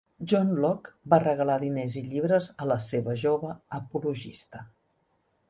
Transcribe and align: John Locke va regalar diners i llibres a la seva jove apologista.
John 0.29 0.47
Locke 0.63 1.11
va 1.13 1.19
regalar 1.23 1.57
diners 1.63 1.99
i 2.01 2.03
llibres 2.07 2.49
a 2.65 2.69
la 2.73 2.79
seva 2.87 3.19
jove 3.27 3.53
apologista. 3.83 4.65